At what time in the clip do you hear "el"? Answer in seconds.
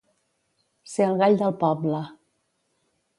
1.09-1.19